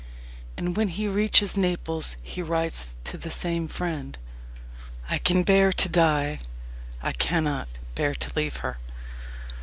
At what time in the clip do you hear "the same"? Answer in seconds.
3.19-3.67